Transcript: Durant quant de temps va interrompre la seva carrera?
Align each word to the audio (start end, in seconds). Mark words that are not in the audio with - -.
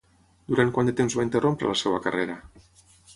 Durant 0.51 0.71
quant 0.77 0.89
de 0.89 0.93
temps 1.01 1.17
va 1.19 1.25
interrompre 1.27 1.69
la 1.73 1.77
seva 1.83 2.03
carrera? 2.07 2.39